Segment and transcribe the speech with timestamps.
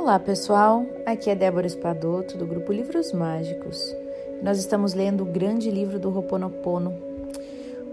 [0.00, 3.94] Olá pessoal, aqui é Débora Espadoto do grupo Livros Mágicos.
[4.42, 6.94] Nós estamos lendo o grande livro do Ho'oponopono.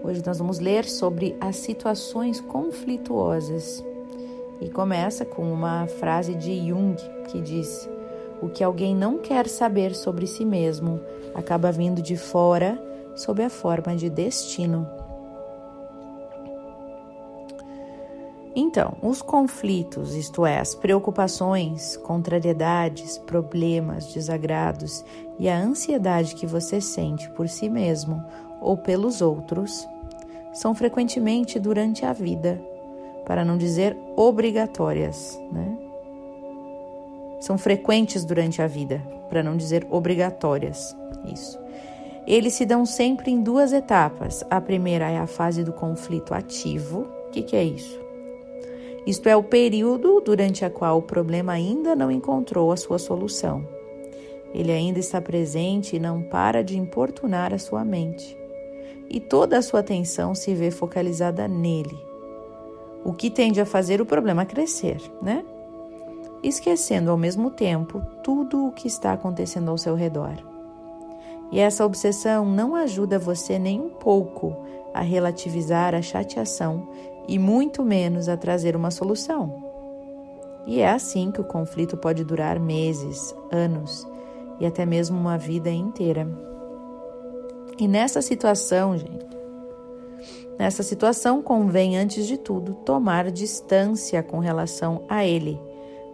[0.02, 3.84] Hoje nós vamos ler sobre as situações conflituosas.
[4.58, 6.96] E começa com uma frase de Jung
[7.30, 7.86] que diz:
[8.40, 11.02] O que alguém não quer saber sobre si mesmo
[11.34, 12.82] acaba vindo de fora
[13.14, 14.88] sob a forma de destino.
[18.60, 25.04] Então, os conflitos, isto é, as preocupações, contrariedades, problemas, desagrados
[25.38, 28.20] e a ansiedade que você sente por si mesmo
[28.60, 29.86] ou pelos outros,
[30.52, 32.60] são frequentemente durante a vida,
[33.24, 35.78] para não dizer obrigatórias, né?
[37.38, 40.96] São frequentes durante a vida, para não dizer obrigatórias.
[41.32, 41.56] Isso.
[42.26, 44.42] Eles se dão sempre em duas etapas.
[44.50, 47.06] A primeira é a fase do conflito ativo.
[47.28, 48.07] O que, que é isso?
[49.06, 53.66] Isto é o período durante a qual o problema ainda não encontrou a sua solução.
[54.52, 58.36] Ele ainda está presente e não para de importunar a sua mente.
[59.08, 61.98] E toda a sua atenção se vê focalizada nele.
[63.04, 65.44] O que tende a fazer o problema crescer, né?
[66.42, 70.36] Esquecendo ao mesmo tempo tudo o que está acontecendo ao seu redor.
[71.50, 74.54] E essa obsessão não ajuda você nem um pouco
[74.92, 76.86] a relativizar a chateação
[77.28, 79.62] e muito menos a trazer uma solução.
[80.66, 84.06] E é assim que o conflito pode durar meses, anos
[84.58, 86.26] e até mesmo uma vida inteira.
[87.78, 89.26] E nessa situação, gente,
[90.58, 95.60] nessa situação convém, antes de tudo, tomar distância com relação a ele.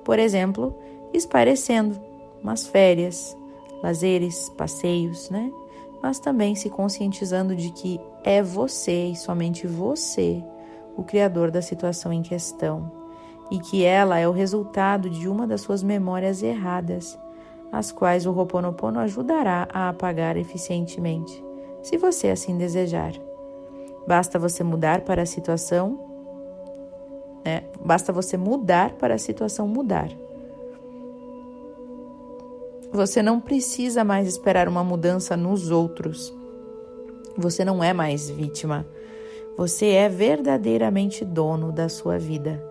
[0.05, 0.77] Por exemplo,
[1.13, 1.99] esparecendo,
[2.43, 3.37] umas férias,
[3.83, 5.51] lazeres, passeios, né?
[6.03, 10.45] Mas também se conscientizando de que é você e somente você
[10.97, 12.91] o criador da situação em questão,
[13.51, 17.19] e que ela é o resultado de uma das suas memórias erradas,
[17.71, 21.45] as quais o Ho'oponopono ajudará a apagar eficientemente,
[21.83, 23.13] se você assim desejar.
[24.07, 25.99] Basta você mudar para a situação,
[27.45, 27.65] né?
[27.85, 30.09] Basta você mudar para a situação mudar.
[32.93, 36.33] Você não precisa mais esperar uma mudança nos outros.
[37.37, 38.87] Você não é mais vítima
[39.57, 42.63] você é verdadeiramente dono da sua vida.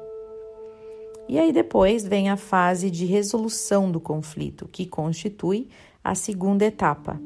[1.28, 5.70] E aí depois vem a fase de resolução do conflito, que constitui
[6.04, 7.20] a segunda etapa.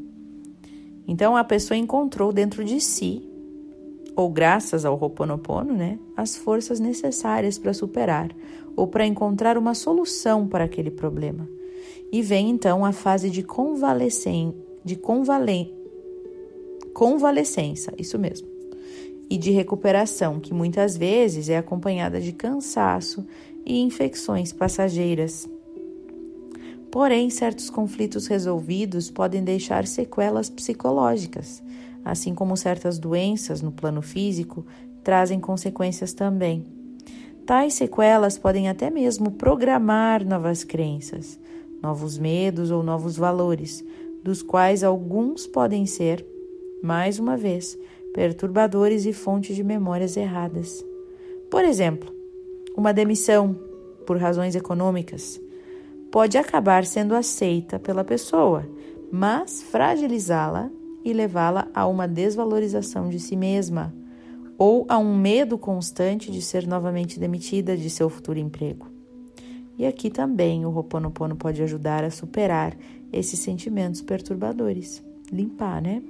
[1.08, 3.28] Então a pessoa encontrou dentro de si,
[4.16, 8.30] ou graças ao Ho'oponopono, né, as forças necessárias para superar
[8.76, 11.48] ou para encontrar uma solução para aquele problema.
[12.12, 14.54] E vem então a fase de convalescen
[14.86, 15.76] de convalen
[16.94, 18.57] convalescença, isso mesmo
[19.30, 23.26] e de recuperação, que muitas vezes é acompanhada de cansaço
[23.66, 25.50] e infecções passageiras.
[26.92, 31.62] Porém, certos conflitos resolvidos podem deixar sequelas psicológicas,
[32.04, 34.66] assim como certas doenças no plano físico
[35.04, 36.66] trazem consequências também.
[37.46, 41.40] Tais sequelas podem até mesmo programar novas crenças,
[41.82, 43.86] novos medos ou novos valores,
[44.24, 46.26] dos quais alguns podem ser,
[46.84, 47.78] mais uma vez,
[48.18, 50.84] perturbadores e fontes de memórias erradas.
[51.52, 52.12] Por exemplo,
[52.76, 53.56] uma demissão
[54.08, 55.40] por razões econômicas
[56.10, 58.68] pode acabar sendo aceita pela pessoa,
[59.12, 60.72] mas fragilizá-la
[61.06, 63.94] e levá-la a uma desvalorização de si mesma
[64.58, 68.88] ou a um medo constante de ser novamente demitida de seu futuro emprego.
[69.78, 72.76] E aqui também o Ho'oponopono pode ajudar a superar
[73.14, 76.02] esses sentimentos perturbadores, limpar, né?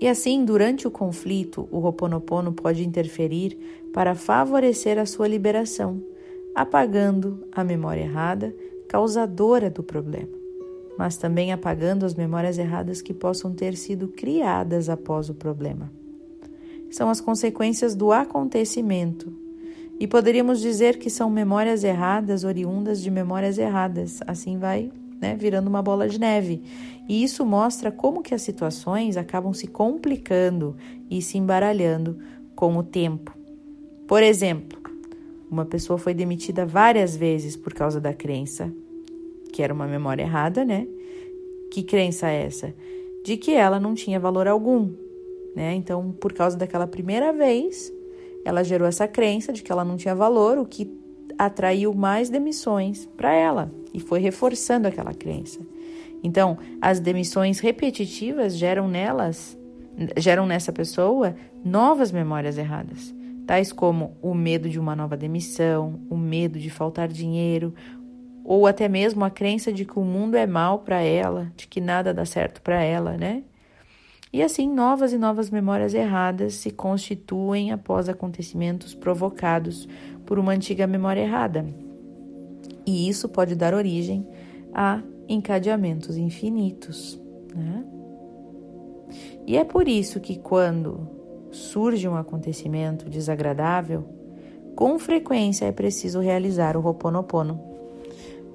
[0.00, 3.56] E assim, durante o conflito, o Ho'oponopono pode interferir
[3.92, 6.02] para favorecer a sua liberação,
[6.54, 8.54] apagando a memória errada,
[8.88, 10.36] causadora do problema,
[10.98, 15.90] mas também apagando as memórias erradas que possam ter sido criadas após o problema.
[16.90, 19.32] São as consequências do acontecimento.
[19.98, 24.20] E poderíamos dizer que são memórias erradas oriundas de memórias erradas.
[24.26, 24.92] Assim vai
[25.24, 26.62] né, virando uma bola de neve.
[27.08, 30.76] E isso mostra como que as situações acabam se complicando
[31.10, 32.18] e se embaralhando
[32.54, 33.34] com o tempo.
[34.06, 34.78] Por exemplo,
[35.50, 38.70] uma pessoa foi demitida várias vezes por causa da crença,
[39.50, 40.86] que era uma memória errada, né?
[41.70, 42.74] Que crença é essa?
[43.24, 44.92] De que ela não tinha valor algum,
[45.56, 45.74] né?
[45.74, 47.90] Então, por causa daquela primeira vez,
[48.44, 50.90] ela gerou essa crença de que ela não tinha valor, o que
[51.38, 55.60] atraiu mais demissões para ela e foi reforçando aquela crença.
[56.22, 59.56] Então, as demissões repetitivas geram nelas,
[60.16, 63.14] geram nessa pessoa novas memórias erradas,
[63.46, 67.72] tais como o medo de uma nova demissão, o medo de faltar dinheiro,
[68.42, 71.80] ou até mesmo a crença de que o mundo é mal para ela, de que
[71.80, 73.42] nada dá certo para ela, né?
[74.32, 79.88] E assim, novas e novas memórias erradas se constituem após acontecimentos provocados
[80.26, 81.64] por uma antiga memória errada.
[82.86, 84.26] E isso pode dar origem
[84.72, 87.20] a encadeamentos infinitos,
[87.54, 87.84] né?
[89.46, 91.08] E é por isso que quando
[91.50, 94.04] surge um acontecimento desagradável,
[94.74, 97.60] com frequência é preciso realizar o Ho'oponopono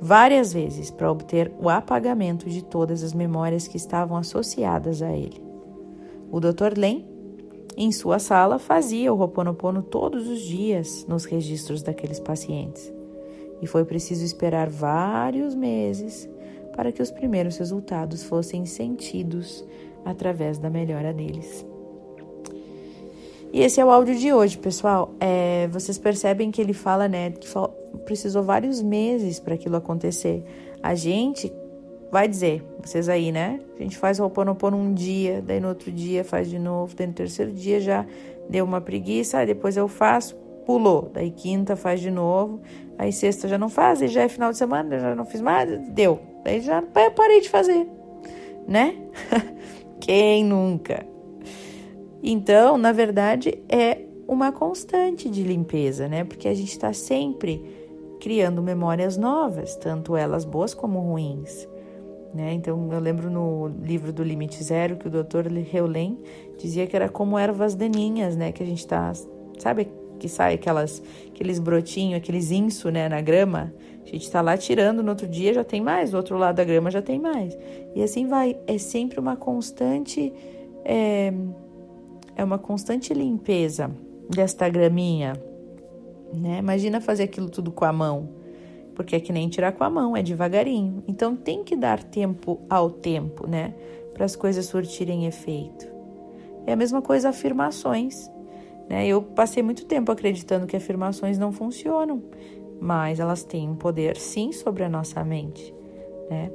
[0.01, 5.41] várias vezes para obter o apagamento de todas as memórias que estavam associadas a ele.
[6.31, 6.77] O Dr.
[6.77, 7.07] Len,
[7.77, 12.98] em sua sala, fazia o Ho'oponopono todos os dias nos registros daqueles pacientes.
[13.61, 16.29] E foi preciso esperar vários meses
[16.75, 19.65] para que os primeiros resultados fossem sentidos
[20.05, 21.65] através da melhora deles.
[23.51, 25.13] E esse é o áudio de hoje, pessoal.
[25.19, 27.47] É, vocês percebem que ele fala, né, que
[28.05, 30.43] precisou vários meses para aquilo acontecer.
[30.83, 31.51] A gente
[32.11, 33.59] vai dizer, vocês aí, né?
[33.79, 34.31] A gente faz o
[34.73, 38.05] um dia, daí no outro dia faz de novo, daí no terceiro dia já
[38.49, 40.35] deu uma preguiça, aí depois eu faço,
[40.69, 41.09] pulou.
[41.11, 42.61] Daí quinta faz de novo,
[42.95, 45.67] aí sexta já não faz, aí já é final de semana, já não fiz mais,
[45.89, 46.19] deu.
[46.43, 47.87] Daí já parei de fazer,
[48.67, 48.95] né?
[49.99, 51.07] Quem nunca?
[52.21, 56.23] Então, na verdade, é uma constante de limpeza, né?
[56.23, 57.65] Porque a gente está sempre
[58.19, 61.67] criando memórias novas, tanto elas boas como ruins.
[62.31, 62.53] Né?
[62.53, 65.47] Então, eu lembro no livro do Limite Zero que o Dr.
[65.73, 66.19] Heulen
[66.59, 68.51] dizia que era como ervas daninhas, né?
[68.51, 69.11] Que a gente está,
[69.57, 69.89] sabe,
[70.19, 73.73] que sai aquelas, aqueles brotinhos, aqueles inso, né, na grama.
[74.03, 76.63] A gente está lá tirando, no outro dia já tem mais, do outro lado da
[76.63, 77.57] grama já tem mais.
[77.95, 78.59] E assim vai.
[78.67, 80.33] É sempre uma constante.
[80.83, 81.33] É,
[82.35, 83.91] é uma constante limpeza
[84.29, 85.33] desta graminha,
[86.33, 86.59] né?
[86.59, 88.29] Imagina fazer aquilo tudo com a mão,
[88.95, 91.03] porque é que nem tirar com a mão, é devagarinho.
[91.07, 93.73] Então tem que dar tempo ao tempo, né?
[94.13, 95.87] Para as coisas surtirem efeito.
[96.65, 98.29] É a mesma coisa afirmações.
[98.89, 99.07] Né?
[99.07, 102.23] Eu passei muito tempo acreditando que afirmações não funcionam,
[102.81, 105.73] mas elas têm poder sim sobre a nossa mente.
[106.29, 106.51] Né?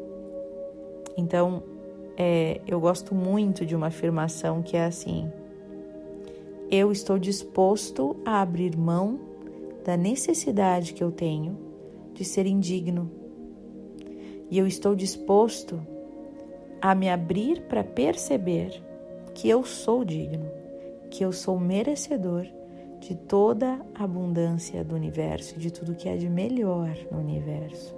[1.16, 1.62] Então,
[2.16, 5.30] é, eu gosto muito de uma afirmação que é assim:
[6.70, 9.20] eu estou disposto a abrir mão
[9.84, 11.56] da necessidade que eu tenho
[12.12, 13.10] de ser indigno.
[14.50, 15.80] E eu estou disposto
[16.80, 18.82] a me abrir para perceber
[19.34, 20.48] que eu sou digno,
[21.14, 22.46] que eu sou merecedor
[23.00, 27.94] de toda a abundância do universo, de tudo que há de melhor no universo.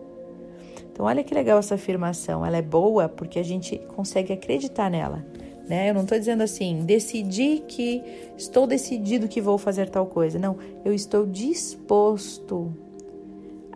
[0.92, 2.44] Então, olha que legal essa afirmação.
[2.44, 5.24] Ela é boa porque a gente consegue acreditar nela
[5.68, 5.90] né?
[5.90, 8.02] Eu não estou dizendo assim, decidi que
[8.36, 10.38] estou decidido que vou fazer tal coisa.
[10.38, 12.72] Não, eu estou disposto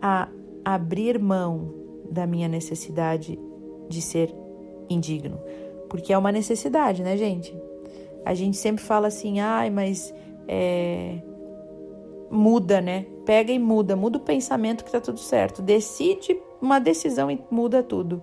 [0.01, 0.29] a
[0.65, 1.75] abrir mão
[2.11, 3.39] da minha necessidade
[3.89, 4.33] de ser
[4.89, 5.39] indigno,
[5.89, 7.53] porque é uma necessidade, né, gente?
[8.25, 10.15] A gente sempre fala assim, ai, mas
[10.47, 11.19] é,
[12.31, 13.07] muda, né?
[13.25, 15.63] Pega e muda, muda o pensamento que tá tudo certo.
[15.63, 18.23] Decide uma decisão e muda tudo.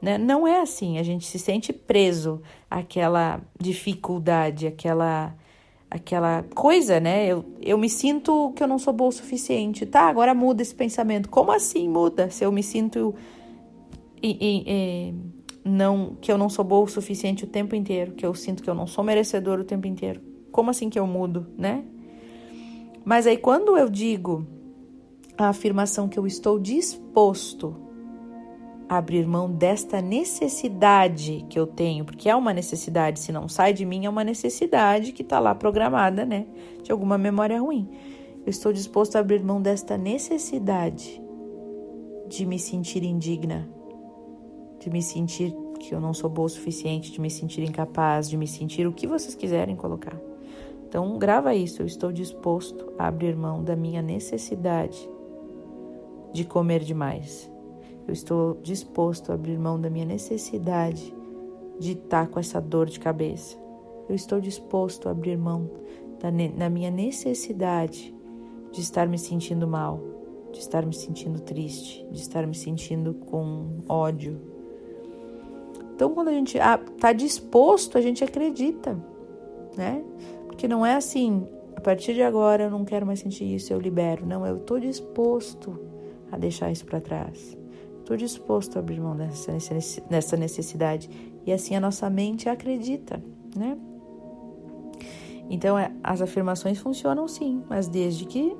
[0.00, 0.16] Né?
[0.16, 5.34] Não é assim, a gente se sente preso àquela dificuldade, àquela,
[5.90, 7.26] àquela coisa, né?
[7.26, 9.84] Eu, eu me sinto que eu não sou boa o suficiente.
[9.84, 11.28] Tá, agora muda esse pensamento.
[11.28, 12.30] Como assim muda?
[12.30, 13.14] Se eu me sinto
[14.22, 15.14] e, e, e,
[15.64, 18.70] não que eu não sou boa o suficiente o tempo inteiro, que eu sinto que
[18.70, 20.20] eu não sou merecedor o tempo inteiro.
[20.50, 21.84] Como assim que eu mudo, né?
[23.04, 24.46] Mas aí quando eu digo
[25.36, 27.88] a afirmação que eu estou disposto
[28.88, 33.84] abrir mão desta necessidade que eu tenho, porque é uma necessidade, se não sai de
[33.84, 36.46] mim, é uma necessidade que está lá programada, né?
[36.82, 37.88] De alguma memória ruim.
[38.46, 41.20] Eu estou disposto a abrir mão desta necessidade
[42.26, 43.68] de me sentir indigna,
[44.88, 48.36] de me sentir que eu não sou boa o suficiente, de me sentir incapaz, de
[48.36, 50.18] me sentir o que vocês quiserem colocar.
[50.88, 51.82] Então, grava isso.
[51.82, 55.08] Eu estou disposto a abrir mão da minha necessidade
[56.32, 57.50] de comer demais
[58.08, 61.14] eu estou disposto a abrir mão da minha necessidade
[61.78, 63.54] de estar com essa dor de cabeça.
[64.08, 65.70] Eu estou disposto a abrir mão
[66.18, 68.14] da, da minha necessidade
[68.72, 70.00] de estar me sentindo mal,
[70.50, 74.40] de estar me sentindo triste, de estar me sentindo com ódio.
[75.98, 78.96] Então, quando a gente está disposto, a gente acredita,
[79.76, 80.00] né?
[80.46, 83.80] Porque não é assim, a partir de agora eu não quero mais sentir isso, eu
[83.80, 84.24] libero.
[84.24, 85.76] Não, eu estou disposto
[86.30, 87.58] a deixar isso para trás.
[87.98, 91.10] Estou disposto a abrir mão dessa, necessidade.
[91.44, 93.20] E assim a nossa mente acredita,
[93.56, 93.76] né?
[95.50, 98.56] Então, é, as afirmações funcionam sim, mas desde que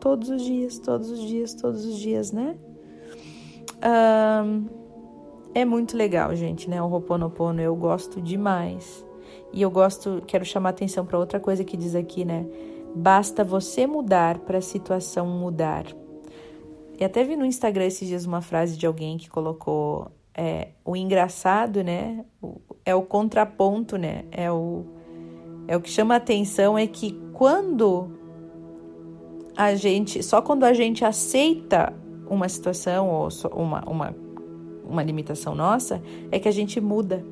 [0.00, 2.56] todos os dias, todos os dias, todos os dias, né?
[5.54, 6.82] É muito legal, gente, né?
[6.82, 9.04] O Ho'oponopono eu gosto demais.
[9.52, 12.44] E eu gosto, quero chamar atenção para outra coisa que diz aqui, né?
[12.94, 15.86] Basta você mudar para a situação mudar.
[16.98, 20.96] E até vi no Instagram esses dias uma frase de alguém que colocou é, o
[20.96, 22.24] engraçado, né?
[22.84, 24.24] É o contraponto, né?
[24.32, 24.84] É o,
[25.68, 28.10] é o que chama atenção é que quando
[29.56, 31.92] a gente, só quando a gente aceita
[32.28, 34.16] uma situação ou uma, uma,
[34.88, 37.24] uma limitação nossa, é que a gente muda.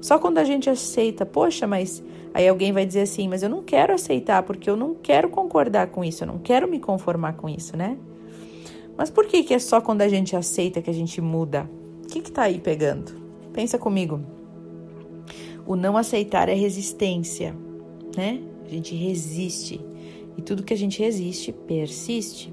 [0.00, 2.02] Só quando a gente aceita, poxa, mas
[2.34, 5.88] aí alguém vai dizer assim, mas eu não quero aceitar porque eu não quero concordar
[5.88, 7.96] com isso, eu não quero me conformar com isso, né?
[8.96, 11.70] Mas por que, que é só quando a gente aceita que a gente muda?
[12.04, 13.12] O que está aí pegando?
[13.52, 14.20] Pensa comigo.
[15.66, 17.54] O não aceitar é resistência,
[18.16, 18.40] né?
[18.64, 19.80] A gente resiste.
[20.36, 22.52] E tudo que a gente resiste persiste.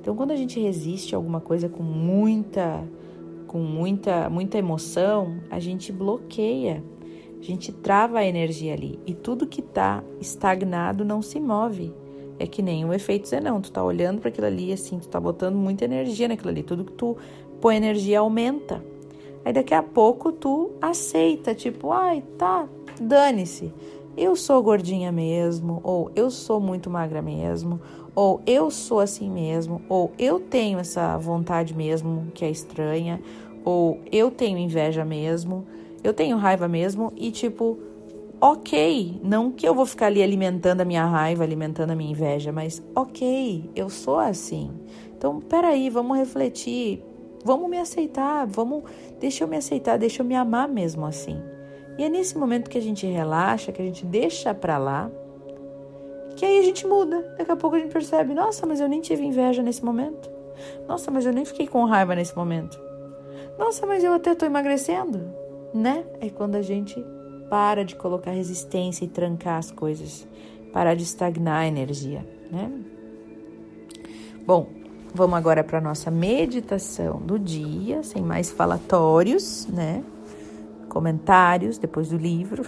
[0.00, 2.88] Então, quando a gente resiste a alguma coisa com muita,
[3.50, 6.84] com muita, muita emoção, a gente bloqueia,
[7.36, 9.00] a gente trava a energia ali.
[9.04, 11.92] E tudo que está estagnado não se move.
[12.38, 13.60] É que nem o efeito Zenão.
[13.60, 16.62] Tu tá olhando para aquilo ali assim, tu tá botando muita energia naquilo ali.
[16.62, 17.16] Tudo que tu
[17.60, 18.84] põe energia aumenta.
[19.44, 22.68] Aí daqui a pouco tu aceita, tipo, ai, tá,
[23.00, 23.74] dane-se.
[24.16, 27.80] Eu sou gordinha mesmo, ou eu sou muito magra mesmo,
[28.14, 33.20] ou eu sou assim mesmo, ou eu tenho essa vontade mesmo que é estranha,
[33.64, 35.64] ou eu tenho inveja mesmo,
[36.02, 37.78] eu tenho raiva mesmo e tipo,
[38.40, 42.50] ok, não que eu vou ficar ali alimentando a minha raiva, alimentando a minha inveja,
[42.50, 44.70] mas ok, eu sou assim.
[45.16, 47.02] Então, peraí, vamos refletir,
[47.44, 48.82] vamos me aceitar, vamos,
[49.20, 51.38] deixa eu me aceitar, deixa eu me amar mesmo assim.
[52.00, 55.10] E é nesse momento que a gente relaxa, que a gente deixa pra lá,
[56.34, 57.20] que aí a gente muda.
[57.36, 60.30] Daqui a pouco a gente percebe, nossa, mas eu nem tive inveja nesse momento.
[60.88, 62.80] Nossa, mas eu nem fiquei com raiva nesse momento.
[63.58, 65.30] Nossa, mas eu até tô emagrecendo,
[65.74, 66.06] né?
[66.22, 67.04] É quando a gente
[67.50, 70.26] para de colocar resistência e trancar as coisas,
[70.72, 72.72] parar de estagnar a energia, né?
[74.46, 74.68] Bom,
[75.14, 80.02] vamos agora para nossa meditação do dia, sem mais falatórios, né?
[80.90, 82.64] Comentários depois do livro.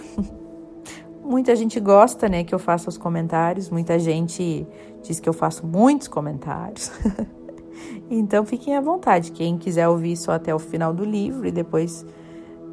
[1.23, 3.69] Muita gente gosta, né, que eu faça os comentários.
[3.69, 4.65] Muita gente
[5.03, 6.91] diz que eu faço muitos comentários.
[8.09, 9.31] então fiquem à vontade.
[9.31, 12.05] Quem quiser ouvir só até o final do livro e depois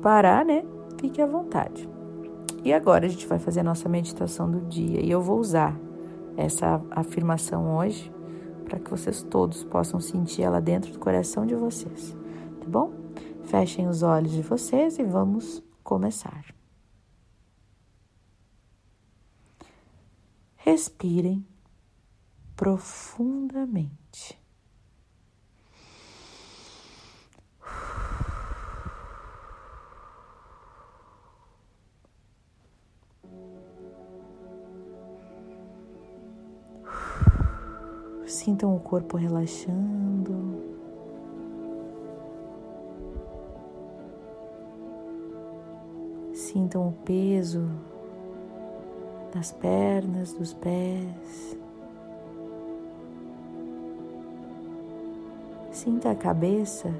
[0.00, 0.64] parar, né,
[0.98, 1.88] fique à vontade.
[2.64, 5.78] E agora a gente vai fazer a nossa meditação do dia e eu vou usar
[6.36, 8.12] essa afirmação hoje
[8.64, 12.16] para que vocês todos possam sentir ela dentro do coração de vocês,
[12.60, 12.99] tá bom?
[13.50, 16.54] Fechem os olhos de vocês e vamos começar.
[20.54, 21.44] Respirem
[22.54, 24.38] profundamente.
[38.28, 40.39] Sintam o corpo relaxando.
[46.52, 47.70] Sintam o peso
[49.32, 51.56] das pernas, dos pés.
[55.70, 56.92] Sinta a cabeça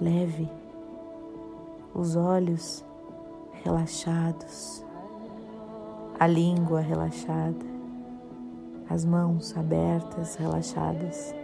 [0.00, 0.48] leve,
[1.94, 2.82] os olhos
[3.62, 4.82] relaxados,
[6.18, 7.74] a língua relaxada
[8.88, 11.34] as mãos abertas, relaxadas.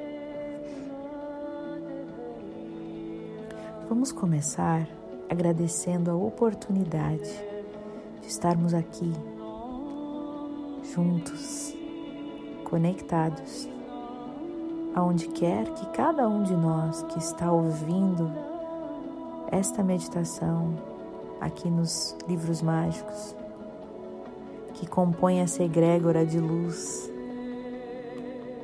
[3.89, 4.87] Vamos começar
[5.31, 7.31] agradecendo a oportunidade
[8.21, 9.13] de estarmos aqui,
[10.93, 11.73] juntos,
[12.65, 13.69] conectados,
[14.93, 18.29] aonde quer que cada um de nós que está ouvindo
[19.53, 20.75] esta meditação
[21.41, 23.37] aqui nos livros mágicos,
[24.75, 27.09] que compõe essa egrégora de luz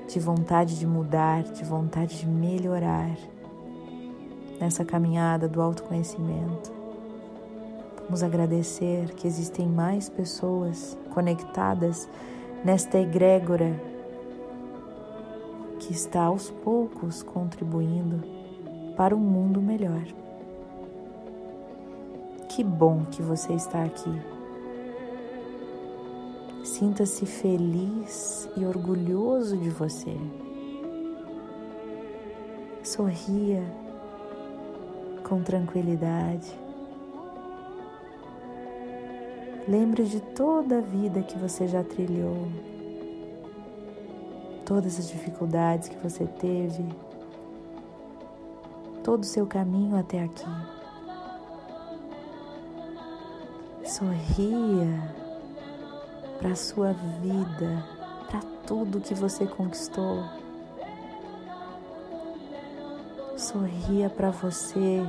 [0.08, 3.16] de vontade de mudar, de vontade de melhorar
[4.60, 6.72] nessa caminhada do autoconhecimento.
[8.04, 12.08] Vamos agradecer que existem mais pessoas conectadas
[12.64, 13.80] nesta egrégora
[15.80, 18.22] que está aos poucos contribuindo
[18.96, 20.04] para um mundo melhor.
[22.48, 24.10] Que bom que você está aqui.
[26.64, 30.16] Sinta-se feliz e orgulhoso de você.
[32.82, 33.62] Sorria
[35.26, 36.56] com tranquilidade.
[39.68, 42.47] Lembre de toda a vida que você já trilhou,
[44.64, 46.87] todas as dificuldades que você teve,
[49.02, 50.47] todo o seu caminho até aqui.
[53.85, 55.12] Sorria
[56.38, 57.85] para a sua vida,
[58.28, 60.45] para tudo que você conquistou.
[63.46, 65.06] Sorria para você.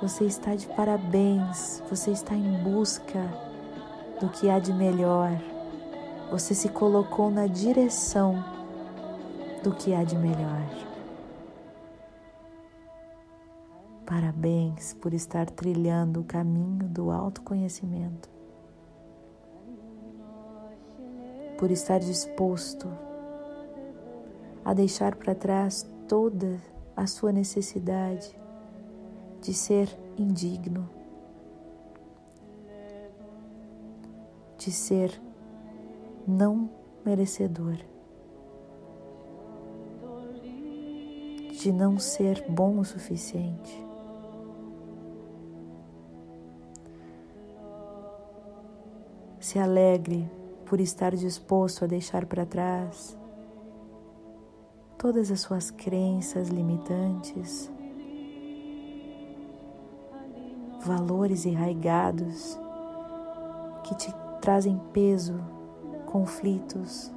[0.00, 3.20] Você está de parabéns, você está em busca
[4.18, 5.32] do que há de melhor.
[6.30, 8.42] Você se colocou na direção
[9.62, 10.66] do que há de melhor.
[14.06, 18.30] Parabéns por estar trilhando o caminho do autoconhecimento,
[21.58, 22.90] por estar disposto
[24.64, 26.60] a deixar para trás toda
[26.96, 28.36] a sua necessidade
[29.40, 29.88] de ser
[30.18, 30.90] indigno,
[34.58, 35.22] de ser
[36.26, 36.68] não
[37.06, 37.78] merecedor.
[41.52, 43.86] de não ser bom o suficiente.
[49.38, 50.26] Se alegre
[50.64, 53.19] por estar disposto a deixar para trás
[55.00, 57.72] todas as suas crenças limitantes,
[60.84, 62.58] valores enraigados
[63.82, 65.40] que te trazem peso,
[66.04, 67.10] conflitos,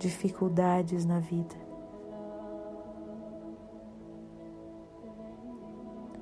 [0.00, 1.54] dificuldades na vida.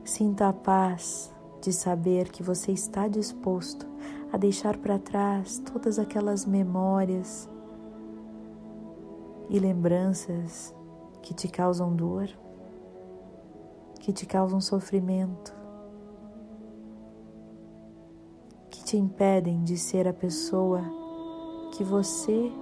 [0.05, 3.87] Sinta a paz de saber que você está disposto
[4.31, 7.49] a deixar para trás todas aquelas memórias
[9.49, 10.75] e lembranças
[11.23, 12.29] que te causam dor,
[14.01, 15.55] que te causam sofrimento,
[18.71, 20.83] que te impedem de ser a pessoa
[21.73, 22.53] que você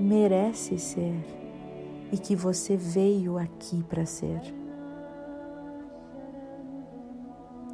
[0.00, 1.24] merece ser
[2.10, 4.40] e que você veio aqui para ser.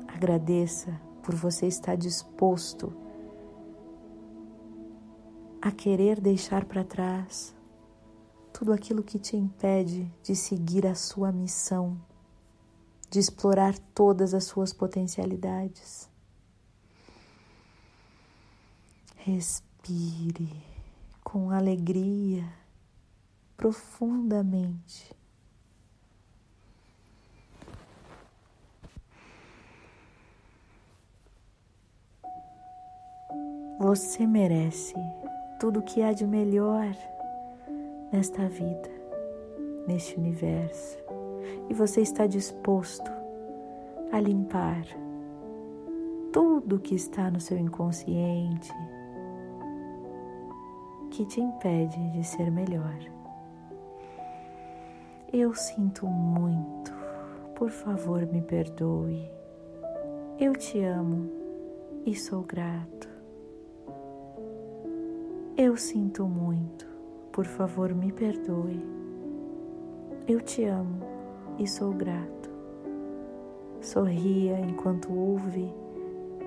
[0.07, 2.93] Agradeça por você estar disposto
[5.61, 7.58] a querer deixar para trás
[8.53, 12.01] tudo aquilo que te impede de seguir a sua missão,
[13.11, 16.09] de explorar todas as suas potencialidades.
[19.17, 20.51] Respire
[21.23, 22.45] com alegria
[23.57, 25.15] profundamente.
[33.79, 34.95] Você merece
[35.61, 36.97] tudo o que há de melhor
[38.13, 38.91] nesta vida,
[39.87, 40.99] neste universo,
[41.69, 43.11] e você está disposto
[44.13, 44.85] a limpar
[46.33, 48.73] tudo que está no seu inconsciente
[51.11, 52.99] que te impede de ser melhor.
[55.33, 56.93] Eu sinto muito,
[57.55, 59.31] por favor me perdoe.
[60.39, 61.31] Eu te amo
[62.07, 63.09] e sou grato.
[65.57, 66.88] Eu sinto muito,
[67.39, 68.85] por favor me perdoe.
[70.27, 70.99] Eu te amo
[71.57, 72.51] e sou grato.
[73.81, 75.73] Sorria enquanto ouve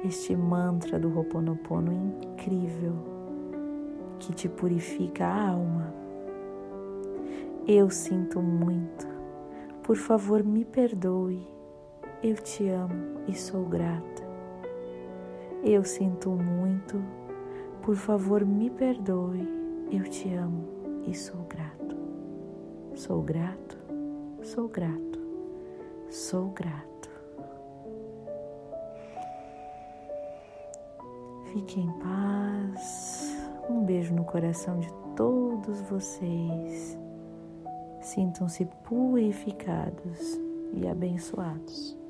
[0.03, 2.93] este mantra do Ho'oponopono incrível
[4.19, 5.93] que te purifica a alma.
[7.65, 9.07] Eu sinto muito,
[9.83, 11.47] por favor me perdoe.
[12.21, 14.23] Eu te amo e sou grata.
[15.63, 17.01] Eu sinto muito,
[17.81, 19.47] por favor, me perdoe.
[19.89, 21.97] Eu te amo e sou grato.
[22.95, 23.77] Sou grato,
[24.43, 25.19] sou grato,
[26.09, 27.09] sou grato.
[31.51, 33.35] Fique em paz.
[33.69, 36.97] Um beijo no coração de todos vocês.
[38.01, 40.39] Sintam-se purificados
[40.73, 42.00] e abençoados.